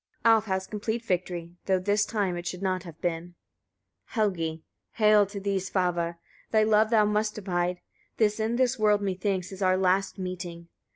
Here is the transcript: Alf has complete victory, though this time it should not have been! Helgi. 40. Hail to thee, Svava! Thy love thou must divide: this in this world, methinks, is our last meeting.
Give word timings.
Alf 0.25 0.45
has 0.45 0.65
complete 0.65 1.05
victory, 1.05 1.57
though 1.67 1.77
this 1.77 2.07
time 2.07 2.35
it 2.35 2.47
should 2.47 2.63
not 2.63 2.81
have 2.81 2.99
been! 3.01 3.35
Helgi. 4.05 4.63
40. 4.93 4.93
Hail 5.09 5.25
to 5.27 5.39
thee, 5.39 5.57
Svava! 5.57 6.17
Thy 6.49 6.63
love 6.63 6.89
thou 6.89 7.05
must 7.05 7.35
divide: 7.35 7.81
this 8.17 8.39
in 8.39 8.55
this 8.55 8.79
world, 8.79 9.03
methinks, 9.03 9.51
is 9.51 9.61
our 9.61 9.77
last 9.77 10.17
meeting. 10.17 10.69